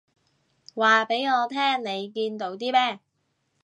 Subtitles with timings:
[0.73, 2.99] 話畀我聽你見到啲咩